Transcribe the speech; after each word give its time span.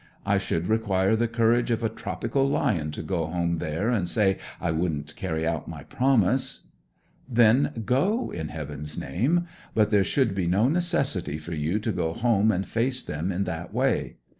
I 0.25 0.39
should 0.39 0.65
require 0.65 1.15
the 1.15 1.27
courage 1.27 1.69
of 1.69 1.83
a 1.83 1.87
tropical 1.89 2.49
lion 2.49 2.89
to 2.93 3.03
go 3.03 3.27
home 3.27 3.59
there 3.59 3.89
and 3.91 4.09
say 4.09 4.39
I 4.59 4.71
wouldn't 4.71 5.15
carry 5.15 5.45
out 5.45 5.67
my 5.67 5.83
promise!' 5.83 6.69
'Then 7.29 7.83
go, 7.85 8.31
in 8.31 8.47
Heaven's 8.47 8.97
name! 8.97 9.45
But 9.75 9.91
there 9.91 10.03
would 10.17 10.33
be 10.33 10.47
no 10.47 10.67
necessity 10.69 11.37
for 11.37 11.53
you 11.53 11.77
to 11.77 11.91
go 11.91 12.13
home 12.13 12.51
and 12.51 12.65
face 12.65 13.03
them 13.03 13.31
in 13.31 13.43
that 13.43 13.75
way. 13.75 14.15